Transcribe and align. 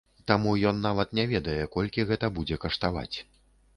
Таму 0.29 0.53
ён 0.69 0.79
нават 0.85 1.13
не 1.19 1.25
ведае, 1.33 1.59
колькі 1.75 2.07
гэта 2.13 2.33
будзе 2.39 2.59
каштаваць. 2.65 3.15